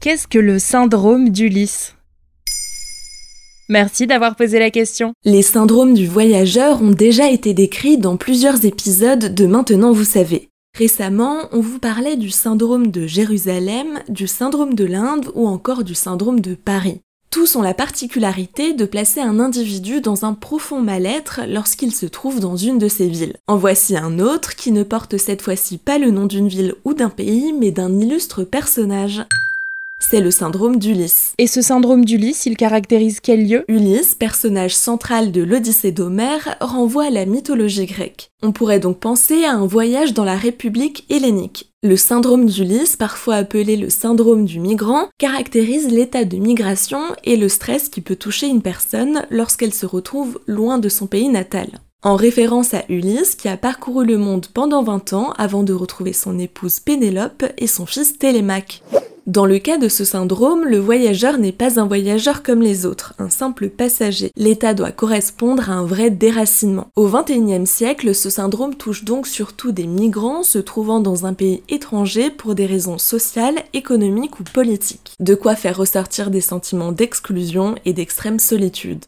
Qu'est-ce 0.00 0.26
que 0.26 0.38
le 0.38 0.58
syndrome 0.58 1.28
d'Ulysse 1.28 1.94
Merci 3.68 4.06
d'avoir 4.06 4.34
posé 4.34 4.58
la 4.58 4.70
question. 4.70 5.12
Les 5.26 5.42
syndromes 5.42 5.92
du 5.92 6.06
voyageur 6.06 6.80
ont 6.80 6.92
déjà 6.92 7.28
été 7.28 7.52
décrits 7.52 7.98
dans 7.98 8.16
plusieurs 8.16 8.64
épisodes 8.64 9.34
de 9.34 9.44
Maintenant 9.46 9.92
vous 9.92 10.04
savez. 10.04 10.48
Récemment, 10.74 11.50
on 11.52 11.60
vous 11.60 11.78
parlait 11.78 12.16
du 12.16 12.30
syndrome 12.30 12.90
de 12.90 13.06
Jérusalem, 13.06 13.98
du 14.08 14.26
syndrome 14.26 14.74
de 14.74 14.86
l'Inde 14.86 15.30
ou 15.34 15.46
encore 15.46 15.84
du 15.84 15.94
syndrome 15.94 16.40
de 16.40 16.54
Paris. 16.54 17.02
Tous 17.30 17.54
ont 17.56 17.62
la 17.62 17.74
particularité 17.74 18.72
de 18.72 18.86
placer 18.86 19.20
un 19.20 19.38
individu 19.38 20.00
dans 20.00 20.24
un 20.24 20.32
profond 20.32 20.80
mal-être 20.80 21.42
lorsqu'il 21.46 21.94
se 21.94 22.06
trouve 22.06 22.40
dans 22.40 22.56
une 22.56 22.78
de 22.78 22.88
ces 22.88 23.06
villes. 23.06 23.36
En 23.46 23.58
voici 23.58 23.98
un 23.98 24.18
autre 24.18 24.56
qui 24.56 24.72
ne 24.72 24.82
porte 24.82 25.18
cette 25.18 25.42
fois-ci 25.42 25.76
pas 25.76 25.98
le 25.98 26.10
nom 26.10 26.24
d'une 26.24 26.48
ville 26.48 26.74
ou 26.86 26.94
d'un 26.94 27.10
pays, 27.10 27.52
mais 27.52 27.70
d'un 27.70 28.00
illustre 28.00 28.44
personnage. 28.44 29.26
C'est 30.02 30.20
le 30.20 30.30
syndrome 30.30 30.78
d'Ulysse. 30.78 31.34
Et 31.38 31.46
ce 31.46 31.62
syndrome 31.62 32.04
d'Ulysse, 32.04 32.46
il 32.46 32.56
caractérise 32.56 33.20
quel 33.20 33.46
lieu? 33.46 33.64
Ulysse, 33.68 34.16
personnage 34.16 34.74
central 34.74 35.30
de 35.30 35.42
l'Odyssée 35.42 35.92
d'Homère, 35.92 36.56
renvoie 36.60 37.04
à 37.04 37.10
la 37.10 37.26
mythologie 37.26 37.86
grecque. 37.86 38.30
On 38.42 38.50
pourrait 38.50 38.80
donc 38.80 38.98
penser 38.98 39.44
à 39.44 39.52
un 39.52 39.66
voyage 39.66 40.14
dans 40.14 40.24
la 40.24 40.36
République 40.36 41.04
hellénique. 41.10 41.70
Le 41.82 41.96
syndrome 41.96 42.46
d'Ulysse, 42.46 42.96
parfois 42.96 43.36
appelé 43.36 43.76
le 43.76 43.90
syndrome 43.90 44.46
du 44.46 44.58
migrant, 44.58 45.08
caractérise 45.18 45.88
l'état 45.88 46.24
de 46.24 46.38
migration 46.38 47.02
et 47.22 47.36
le 47.36 47.48
stress 47.48 47.88
qui 47.88 48.00
peut 48.00 48.16
toucher 48.16 48.48
une 48.48 48.62
personne 48.62 49.22
lorsqu'elle 49.30 49.74
se 49.74 49.86
retrouve 49.86 50.40
loin 50.46 50.78
de 50.78 50.88
son 50.88 51.06
pays 51.06 51.28
natal. 51.28 51.68
En 52.02 52.16
référence 52.16 52.72
à 52.72 52.84
Ulysse 52.88 53.34
qui 53.34 53.48
a 53.48 53.58
parcouru 53.58 54.06
le 54.06 54.16
monde 54.16 54.46
pendant 54.52 54.82
20 54.82 55.12
ans 55.12 55.34
avant 55.36 55.62
de 55.62 55.74
retrouver 55.74 56.14
son 56.14 56.38
épouse 56.38 56.80
Pénélope 56.80 57.44
et 57.58 57.66
son 57.66 57.84
fils 57.84 58.18
Télémaque. 58.18 58.82
Dans 59.26 59.46
le 59.46 59.58
cas 59.58 59.78
de 59.78 59.88
ce 59.88 60.04
syndrome, 60.04 60.64
le 60.64 60.78
voyageur 60.78 61.38
n'est 61.38 61.52
pas 61.52 61.78
un 61.78 61.86
voyageur 61.86 62.42
comme 62.42 62.62
les 62.62 62.86
autres, 62.86 63.14
un 63.18 63.28
simple 63.28 63.68
passager. 63.68 64.30
L'état 64.36 64.74
doit 64.74 64.92
correspondre 64.92 65.70
à 65.70 65.74
un 65.74 65.84
vrai 65.84 66.10
déracinement. 66.10 66.88
Au 66.96 67.08
XXIe 67.08 67.66
siècle, 67.66 68.14
ce 68.14 68.30
syndrome 68.30 68.74
touche 68.74 69.04
donc 69.04 69.26
surtout 69.26 69.72
des 69.72 69.86
migrants 69.86 70.42
se 70.42 70.58
trouvant 70.58 71.00
dans 71.00 71.26
un 71.26 71.34
pays 71.34 71.62
étranger 71.68 72.30
pour 72.30 72.54
des 72.54 72.66
raisons 72.66 72.98
sociales, 72.98 73.62
économiques 73.74 74.40
ou 74.40 74.44
politiques. 74.44 75.14
De 75.20 75.34
quoi 75.34 75.54
faire 75.54 75.76
ressortir 75.76 76.30
des 76.30 76.40
sentiments 76.40 76.92
d'exclusion 76.92 77.74
et 77.84 77.92
d'extrême 77.92 78.38
solitude. 78.38 79.04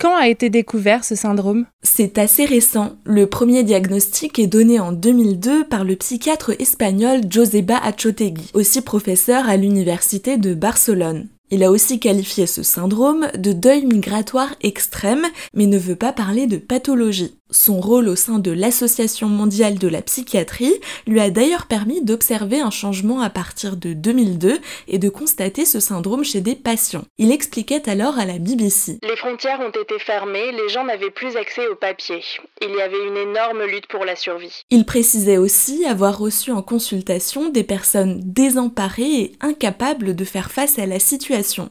Quand 0.00 0.16
a 0.16 0.28
été 0.28 0.48
découvert 0.48 1.04
ce 1.04 1.14
syndrome? 1.14 1.66
C'est 1.82 2.16
assez 2.16 2.46
récent. 2.46 2.92
Le 3.04 3.26
premier 3.26 3.64
diagnostic 3.64 4.38
est 4.38 4.46
donné 4.46 4.80
en 4.80 4.92
2002 4.92 5.64
par 5.64 5.84
le 5.84 5.94
psychiatre 5.94 6.52
espagnol 6.58 7.20
Joseba 7.28 7.76
Achotegui, 7.76 8.50
aussi 8.54 8.80
professeur 8.80 9.46
à 9.46 9.58
l'université 9.58 10.38
de 10.38 10.54
Barcelone. 10.54 11.28
Il 11.50 11.62
a 11.62 11.70
aussi 11.70 12.00
qualifié 12.00 12.46
ce 12.46 12.62
syndrome 12.62 13.26
de 13.36 13.52
deuil 13.52 13.84
migratoire 13.84 14.54
extrême, 14.62 15.26
mais 15.52 15.66
ne 15.66 15.76
veut 15.76 15.96
pas 15.96 16.14
parler 16.14 16.46
de 16.46 16.56
pathologie. 16.56 17.34
Son 17.50 17.80
rôle 17.80 18.08
au 18.08 18.16
sein 18.16 18.38
de 18.38 18.50
l'Association 18.50 19.28
mondiale 19.28 19.78
de 19.78 19.88
la 19.88 20.02
psychiatrie 20.02 20.74
lui 21.06 21.20
a 21.20 21.30
d'ailleurs 21.30 21.66
permis 21.66 22.02
d'observer 22.02 22.60
un 22.60 22.70
changement 22.70 23.20
à 23.20 23.30
partir 23.30 23.76
de 23.76 23.92
2002 23.92 24.58
et 24.88 24.98
de 24.98 25.08
constater 25.08 25.64
ce 25.64 25.80
syndrome 25.80 26.24
chez 26.24 26.40
des 26.40 26.54
patients. 26.54 27.04
Il 27.18 27.32
expliquait 27.32 27.88
alors 27.88 28.18
à 28.18 28.24
la 28.24 28.38
BBC. 28.38 28.98
Les 29.02 29.16
frontières 29.16 29.60
ont 29.60 29.70
été 29.70 29.98
fermées, 29.98 30.52
les 30.52 30.68
gens 30.68 30.84
n'avaient 30.84 31.10
plus 31.10 31.36
accès 31.36 31.66
au 31.68 31.74
papier. 31.74 32.22
Il 32.62 32.70
y 32.70 32.80
avait 32.80 33.06
une 33.06 33.16
énorme 33.16 33.64
lutte 33.64 33.88
pour 33.88 34.04
la 34.04 34.16
survie. 34.16 34.62
Il 34.70 34.86
précisait 34.86 35.38
aussi 35.38 35.84
avoir 35.84 36.18
reçu 36.18 36.52
en 36.52 36.62
consultation 36.62 37.48
des 37.48 37.64
personnes 37.64 38.20
désemparées 38.24 39.20
et 39.20 39.32
incapables 39.40 40.14
de 40.14 40.24
faire 40.24 40.50
face 40.50 40.78
à 40.78 40.86
la 40.86 41.00
situation. 41.00 41.70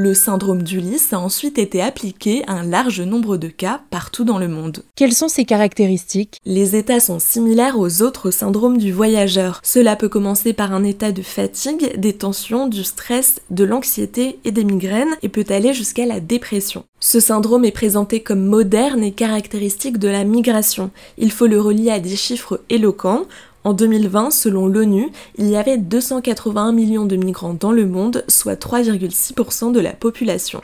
Le 0.00 0.14
syndrome 0.14 0.62
d'Ulysse 0.62 1.12
a 1.12 1.18
ensuite 1.18 1.58
été 1.58 1.82
appliqué 1.82 2.44
à 2.46 2.52
un 2.52 2.62
large 2.62 3.00
nombre 3.00 3.36
de 3.36 3.48
cas 3.48 3.80
partout 3.90 4.22
dans 4.22 4.38
le 4.38 4.46
monde. 4.46 4.84
Quelles 4.94 5.12
sont 5.12 5.26
ses 5.26 5.44
caractéristiques? 5.44 6.40
Les 6.46 6.76
états 6.76 7.00
sont 7.00 7.18
similaires 7.18 7.80
aux 7.80 8.00
autres 8.02 8.30
syndromes 8.30 8.78
du 8.78 8.92
voyageur. 8.92 9.60
Cela 9.64 9.96
peut 9.96 10.08
commencer 10.08 10.52
par 10.52 10.72
un 10.72 10.84
état 10.84 11.10
de 11.10 11.22
fatigue, 11.22 11.98
des 11.98 12.12
tensions, 12.12 12.68
du 12.68 12.84
stress, 12.84 13.40
de 13.50 13.64
l'anxiété 13.64 14.38
et 14.44 14.52
des 14.52 14.62
migraines 14.62 15.16
et 15.22 15.28
peut 15.28 15.46
aller 15.48 15.74
jusqu'à 15.74 16.06
la 16.06 16.20
dépression. 16.20 16.84
Ce 17.00 17.18
syndrome 17.18 17.64
est 17.64 17.72
présenté 17.72 18.20
comme 18.20 18.44
moderne 18.44 19.02
et 19.02 19.12
caractéristique 19.12 19.98
de 19.98 20.08
la 20.08 20.22
migration. 20.22 20.92
Il 21.16 21.32
faut 21.32 21.46
le 21.46 21.60
relier 21.60 21.90
à 21.90 21.98
des 22.00 22.16
chiffres 22.16 22.60
éloquents. 22.70 23.22
En 23.68 23.74
2020, 23.74 24.30
selon 24.30 24.66
l'ONU, 24.66 25.10
il 25.36 25.46
y 25.50 25.56
avait 25.56 25.76
281 25.76 26.72
millions 26.72 27.04
de 27.04 27.16
migrants 27.16 27.52
dans 27.52 27.70
le 27.70 27.84
monde, 27.84 28.24
soit 28.26 28.58
3,6% 28.58 29.72
de 29.72 29.80
la 29.80 29.92
population. 29.92 30.62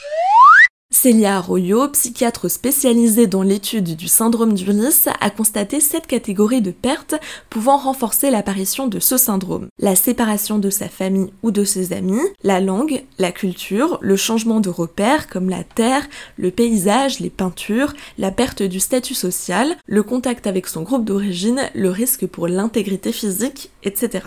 Célia 0.94 1.38
Arroyo, 1.38 1.88
psychiatre 1.88 2.49
spécialisée 2.49 3.27
dans 3.27 3.43
l'étude 3.43 3.97
du 3.97 4.06
syndrome 4.06 4.53
d'Ulysse, 4.53 5.09
a 5.21 5.28
constaté 5.28 5.81
cette 5.81 6.06
catégorie 6.06 6.62
de 6.62 6.71
pertes 6.71 7.16
pouvant 7.50 7.77
renforcer 7.77 8.31
l'apparition 8.31 8.87
de 8.87 9.00
ce 9.00 9.16
syndrome. 9.16 9.66
La 9.81 9.97
séparation 9.97 10.60
de 10.60 10.71
sa 10.71 10.88
famille 10.88 11.32
ou 11.43 11.50
de 11.50 11.65
ses 11.65 11.93
amis, 11.93 12.22
la 12.44 12.60
langue, 12.60 13.03
la 13.19 13.32
culture, 13.32 13.99
le 14.03 14.15
changement 14.15 14.60
de 14.60 14.71
repères 14.71 15.28
comme 15.28 15.50
la 15.50 15.65
terre, 15.65 16.06
le 16.37 16.53
paysage, 16.53 17.19
les 17.19 17.28
peintures, 17.28 17.93
la 18.16 18.31
perte 18.31 18.62
du 18.62 18.78
statut 18.78 19.15
social, 19.15 19.76
le 19.87 20.05
contact 20.05 20.47
avec 20.47 20.69
son 20.69 20.82
groupe 20.82 21.05
d'origine, 21.05 21.71
le 21.75 21.91
risque 21.91 22.25
pour 22.26 22.47
l'intégrité 22.47 23.11
physique, 23.11 23.71
etc. 23.82 24.22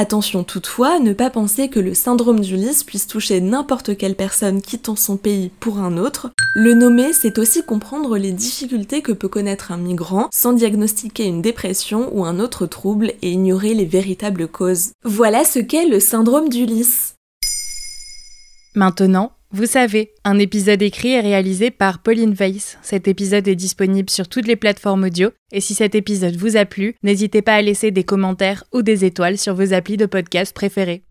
Attention 0.00 0.44
toutefois, 0.44 1.00
ne 1.00 1.12
pas 1.12 1.28
penser 1.28 1.68
que 1.68 1.80
le 1.80 1.92
syndrome 1.92 2.38
d'Ulysse 2.38 2.84
puisse 2.84 3.08
toucher 3.08 3.40
n'importe 3.40 3.96
quelle 3.96 4.14
personne 4.14 4.62
quittant 4.62 4.94
son 4.94 5.16
pays 5.16 5.50
pour 5.58 5.80
un 5.80 5.96
autre. 5.98 6.30
Le 6.54 6.72
nommer, 6.72 7.12
c'est 7.12 7.36
aussi 7.36 7.64
comprendre 7.64 8.16
les 8.16 8.30
difficultés 8.30 9.02
que 9.02 9.10
peut 9.10 9.26
connaître 9.26 9.72
un 9.72 9.76
migrant 9.76 10.28
sans 10.32 10.52
diagnostiquer 10.52 11.24
une 11.24 11.42
dépression 11.42 12.16
ou 12.16 12.24
un 12.24 12.38
autre 12.38 12.66
trouble 12.66 13.12
et 13.22 13.32
ignorer 13.32 13.74
les 13.74 13.86
véritables 13.86 14.46
causes. 14.46 14.92
Voilà 15.02 15.44
ce 15.44 15.58
qu'est 15.58 15.88
le 15.88 15.98
syndrome 15.98 16.48
d'Ulysse. 16.48 17.16
Maintenant, 18.76 19.32
vous 19.50 19.64
savez, 19.64 20.12
un 20.24 20.38
épisode 20.38 20.82
écrit 20.82 21.12
et 21.12 21.20
réalisé 21.20 21.70
par 21.70 22.02
Pauline 22.02 22.34
Weiss. 22.34 22.76
Cet 22.82 23.08
épisode 23.08 23.48
est 23.48 23.54
disponible 23.54 24.10
sur 24.10 24.28
toutes 24.28 24.46
les 24.46 24.56
plateformes 24.56 25.04
audio. 25.04 25.30
Et 25.52 25.62
si 25.62 25.72
cet 25.72 25.94
épisode 25.94 26.36
vous 26.36 26.58
a 26.58 26.66
plu, 26.66 26.96
n'hésitez 27.02 27.40
pas 27.40 27.54
à 27.54 27.62
laisser 27.62 27.90
des 27.90 28.04
commentaires 28.04 28.64
ou 28.74 28.82
des 28.82 29.06
étoiles 29.06 29.38
sur 29.38 29.54
vos 29.54 29.72
applis 29.72 29.96
de 29.96 30.04
podcast 30.04 30.54
préférés. 30.54 31.02